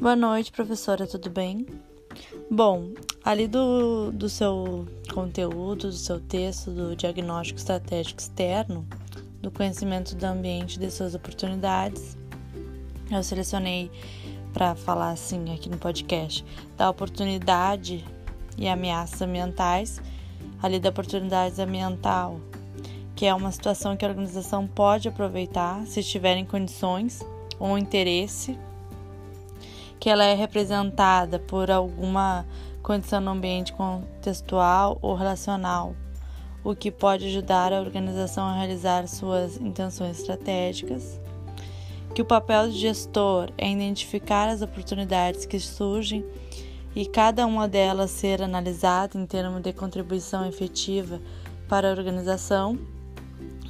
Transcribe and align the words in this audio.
Boa 0.00 0.14
noite, 0.14 0.52
professora, 0.52 1.08
tudo 1.08 1.28
bem? 1.28 1.66
Bom, 2.48 2.92
ali 3.24 3.48
do, 3.48 4.12
do 4.12 4.28
seu 4.28 4.86
conteúdo, 5.12 5.88
do 5.88 5.92
seu 5.92 6.20
texto, 6.20 6.70
do 6.70 6.94
diagnóstico 6.94 7.58
estratégico 7.58 8.20
externo, 8.20 8.86
do 9.42 9.50
conhecimento 9.50 10.14
do 10.14 10.24
ambiente 10.24 10.76
e 10.76 10.78
de 10.78 10.88
suas 10.92 11.16
oportunidades, 11.16 12.16
eu 13.10 13.20
selecionei 13.24 13.90
para 14.52 14.76
falar 14.76 15.10
assim 15.10 15.52
aqui 15.52 15.68
no 15.68 15.78
podcast 15.78 16.44
da 16.76 16.88
oportunidade 16.88 18.04
e 18.56 18.68
ameaças 18.68 19.20
ambientais, 19.20 20.00
ali 20.62 20.78
da 20.78 20.90
oportunidade 20.90 21.60
ambiental, 21.60 22.40
que 23.16 23.26
é 23.26 23.34
uma 23.34 23.50
situação 23.50 23.96
que 23.96 24.04
a 24.04 24.08
organização 24.08 24.64
pode 24.64 25.08
aproveitar 25.08 25.84
se 25.88 25.98
estiver 25.98 26.36
em 26.36 26.44
condições 26.44 27.20
ou 27.58 27.76
interesse, 27.76 28.56
que 29.98 30.10
ela 30.10 30.24
é 30.24 30.34
representada 30.34 31.38
por 31.38 31.70
alguma 31.70 32.46
condição 32.82 33.20
no 33.20 33.32
ambiente 33.32 33.72
contextual 33.72 34.98
ou 35.02 35.14
relacional, 35.14 35.94
o 36.64 36.74
que 36.74 36.90
pode 36.90 37.26
ajudar 37.26 37.72
a 37.72 37.80
organização 37.80 38.46
a 38.46 38.54
realizar 38.54 39.06
suas 39.06 39.56
intenções 39.56 40.18
estratégicas 40.18 41.20
que 42.18 42.22
o 42.22 42.24
papel 42.24 42.68
de 42.68 42.78
gestor 42.78 43.50
é 43.56 43.70
identificar 43.70 44.48
as 44.48 44.60
oportunidades 44.60 45.46
que 45.46 45.60
surgem 45.60 46.24
e 46.96 47.06
cada 47.06 47.46
uma 47.46 47.68
delas 47.68 48.10
ser 48.10 48.42
analisada 48.42 49.16
em 49.16 49.24
termos 49.24 49.62
de 49.62 49.72
contribuição 49.72 50.44
efetiva 50.44 51.20
para 51.68 51.88
a 51.88 51.92
organização. 51.92 52.76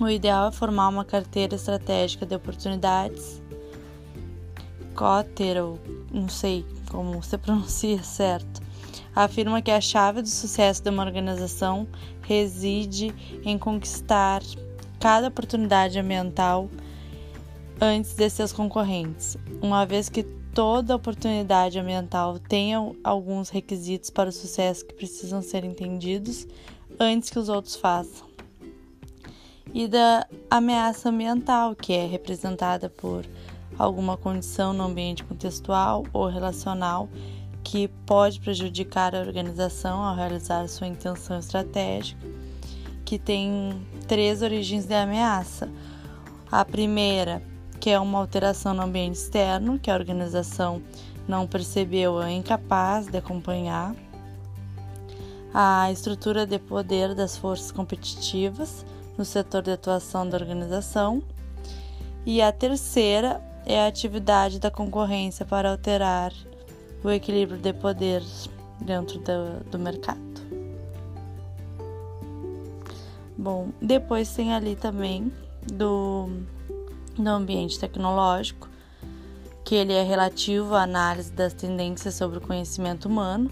O 0.00 0.08
ideal 0.08 0.48
é 0.48 0.52
formar 0.52 0.88
uma 0.88 1.04
carteira 1.04 1.56
estratégica 1.56 2.24
de 2.24 2.34
oportunidades. 2.34 3.42
Ou 5.04 5.78
não 6.12 6.28
sei 6.28 6.64
como 6.90 7.22
se 7.22 7.36
pronuncia 7.38 8.02
certo, 8.02 8.60
afirma 9.14 9.62
que 9.62 9.70
a 9.70 9.80
chave 9.80 10.22
do 10.22 10.28
sucesso 10.28 10.82
de 10.82 10.90
uma 10.90 11.04
organização 11.04 11.86
reside 12.22 13.14
em 13.44 13.58
conquistar 13.58 14.42
cada 15.00 15.28
oportunidade 15.28 15.98
ambiental 15.98 16.68
antes 17.80 18.14
de 18.14 18.28
seus 18.28 18.52
concorrentes, 18.52 19.36
uma 19.62 19.86
vez 19.86 20.08
que 20.08 20.24
toda 20.52 20.96
oportunidade 20.96 21.78
ambiental 21.78 22.38
tem 22.38 22.72
alguns 23.04 23.48
requisitos 23.48 24.10
para 24.10 24.28
o 24.28 24.32
sucesso 24.32 24.84
que 24.84 24.94
precisam 24.94 25.40
ser 25.40 25.64
entendidos 25.64 26.46
antes 26.98 27.30
que 27.30 27.38
os 27.38 27.48
outros 27.48 27.76
façam. 27.76 28.26
E 29.72 29.86
da 29.86 30.26
ameaça 30.50 31.10
ambiental, 31.10 31.76
que 31.76 31.92
é 31.92 32.06
representada 32.06 32.88
por 32.88 33.24
alguma 33.76 34.16
condição 34.16 34.72
no 34.72 34.84
ambiente 34.84 35.24
contextual 35.24 36.04
ou 36.12 36.28
relacional 36.28 37.08
que 37.62 37.88
pode 38.06 38.40
prejudicar 38.40 39.14
a 39.14 39.20
organização 39.20 40.02
ao 40.02 40.14
realizar 40.14 40.66
sua 40.68 40.86
intenção 40.86 41.38
estratégica, 41.38 42.26
que 43.04 43.18
tem 43.18 43.86
três 44.06 44.42
origens 44.42 44.86
de 44.86 44.94
ameaça. 44.94 45.68
A 46.50 46.64
primeira 46.64 47.42
que 47.78 47.90
é 47.90 47.98
uma 47.98 48.18
alteração 48.18 48.74
no 48.74 48.82
ambiente 48.82 49.16
externo 49.16 49.78
que 49.78 49.90
a 49.90 49.94
organização 49.94 50.82
não 51.26 51.46
percebeu 51.46 52.14
ou 52.14 52.22
é 52.22 52.32
incapaz 52.32 53.06
de 53.06 53.18
acompanhar, 53.18 53.94
a 55.52 55.90
estrutura 55.92 56.46
de 56.46 56.58
poder 56.58 57.14
das 57.14 57.36
forças 57.36 57.70
competitivas 57.70 58.84
no 59.16 59.24
setor 59.24 59.62
de 59.62 59.70
atuação 59.70 60.28
da 60.28 60.36
organização, 60.36 61.22
e 62.26 62.42
a 62.42 62.52
terceira 62.52 63.40
é 63.68 63.84
a 63.84 63.86
atividade 63.86 64.58
da 64.58 64.70
concorrência 64.70 65.44
para 65.44 65.70
alterar 65.70 66.32
o 67.04 67.10
equilíbrio 67.10 67.60
de 67.60 67.72
poder 67.74 68.22
dentro 68.80 69.18
do, 69.18 69.70
do 69.70 69.78
mercado. 69.78 70.18
Bom, 73.36 73.68
depois 73.80 74.34
tem 74.34 74.52
ali 74.52 74.74
também 74.74 75.30
do 75.70 76.28
no 77.18 77.30
ambiente 77.30 77.78
tecnológico, 77.78 78.68
que 79.64 79.74
ele 79.74 79.92
é 79.92 80.02
relativo 80.02 80.74
à 80.74 80.82
análise 80.82 81.32
das 81.32 81.52
tendências 81.52 82.14
sobre 82.14 82.38
o 82.38 82.40
conhecimento 82.40 83.06
humano 83.06 83.50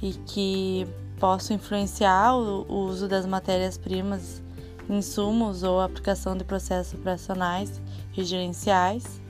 e 0.00 0.12
que 0.12 0.86
possam 1.18 1.56
influenciar 1.56 2.36
o 2.36 2.72
uso 2.72 3.08
das 3.08 3.26
matérias-primas, 3.26 4.42
insumos 4.88 5.62
ou 5.62 5.80
aplicação 5.80 6.36
de 6.36 6.44
processos 6.44 6.94
operacionais 6.94 7.80
e 8.16 8.22
gerenciais. 8.22 9.25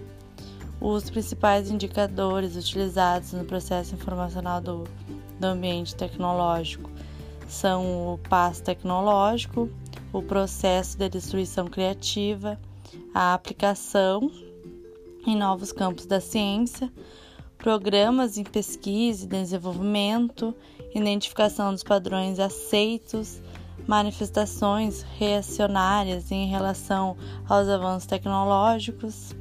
Os 0.89 1.11
principais 1.11 1.69
indicadores 1.69 2.55
utilizados 2.55 3.33
no 3.33 3.45
processo 3.45 3.93
informacional 3.93 4.61
do, 4.61 4.85
do 5.37 5.45
ambiente 5.45 5.97
tecnológico 5.97 6.89
são 7.49 8.15
o 8.15 8.19
passo 8.19 8.63
tecnológico, 8.63 9.69
o 10.13 10.23
processo 10.23 10.97
de 10.97 11.09
destruição 11.09 11.67
criativa, 11.67 12.57
a 13.13 13.35
aplicação 13.35 14.31
em 15.27 15.37
novos 15.37 15.73
campos 15.73 16.07
da 16.07 16.21
ciência, 16.21 16.89
programas 17.59 18.39
em 18.39 18.45
pesquisa 18.45 19.25
e 19.25 19.29
desenvolvimento, 19.29 20.55
identificação 20.95 21.73
dos 21.73 21.83
padrões 21.83 22.39
aceitos, 22.39 23.43
manifestações 23.89 25.05
reacionárias 25.19 26.31
em 26.31 26.47
relação 26.47 27.17
aos 27.49 27.69
avanços 27.69 28.07
tecnológicos, 28.07 29.35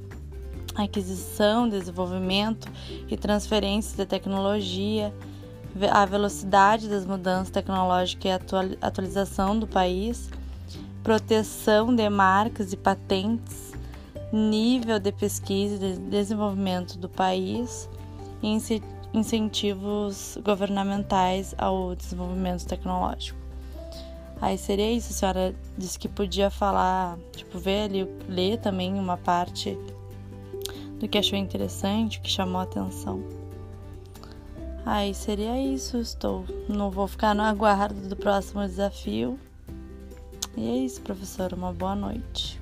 aquisição, 0.75 1.67
desenvolvimento 1.67 2.71
e 3.09 3.15
transferência 3.17 3.97
de 3.97 4.05
tecnologia, 4.05 5.13
a 5.91 6.05
velocidade 6.05 6.87
das 6.87 7.05
mudanças 7.05 7.49
tecnológicas 7.49 8.25
e 8.25 8.77
atualização 8.81 9.57
do 9.57 9.67
país 9.67 10.29
proteção 11.05 11.95
de 11.95 12.09
marcas 12.09 12.73
e 12.73 12.77
patentes, 12.77 13.73
nível 14.33 14.97
de 14.97 15.11
pesquisa 15.11 15.75
e 15.75 15.77
de 15.77 15.99
desenvolvimento 15.99 16.97
do 16.97 17.07
país 17.07 17.87
e 18.41 18.57
incentivos 19.13 20.35
governamentais 20.43 21.53
ao 21.59 21.95
desenvolvimento 21.95 22.65
tecnológico. 22.65 23.37
Aí 24.41 24.57
seria 24.57 24.91
isso, 24.91 25.11
a 25.11 25.15
senhora 25.15 25.55
disse 25.77 25.99
que 25.99 26.09
podia 26.09 26.49
falar, 26.49 27.19
tipo, 27.35 27.59
ver 27.59 27.83
ali, 27.83 28.09
ler 28.27 28.57
também 28.57 28.95
uma 28.95 29.15
parte 29.15 29.77
do 30.99 31.07
que 31.07 31.17
achou 31.17 31.37
interessante, 31.37 32.19
que 32.21 32.29
chamou 32.29 32.61
atenção. 32.61 33.23
Aí 34.85 35.13
seria 35.13 35.59
isso, 35.59 35.97
estou. 35.97 36.45
Não 36.69 36.91
vou 36.91 37.07
ficar 37.07 37.33
no 37.33 37.41
aguardo 37.41 38.07
do 38.07 38.15
próximo 38.15 38.61
desafio. 38.61 39.39
E 40.55 40.69
é 40.69 40.77
isso, 40.77 41.01
professora. 41.01 41.55
Uma 41.55 41.73
boa 41.73 41.95
noite. 41.95 42.61